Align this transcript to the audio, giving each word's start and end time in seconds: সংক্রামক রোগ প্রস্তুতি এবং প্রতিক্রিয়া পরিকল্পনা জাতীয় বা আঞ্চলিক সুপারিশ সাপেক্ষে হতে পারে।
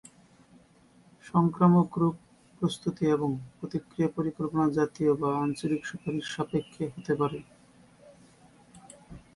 সংক্রামক 1.23 1.89
রোগ 2.01 2.15
প্রস্তুতি 2.57 3.03
এবং 3.07 3.29
প্রতিক্রিয়া 3.57 4.09
পরিকল্পনা 4.17 4.65
জাতীয় 4.77 5.11
বা 5.21 5.29
আঞ্চলিক 5.43 5.81
সুপারিশ 5.89 6.25
সাপেক্ষে 6.35 6.83
হতে 6.93 7.13
পারে। 7.21 7.39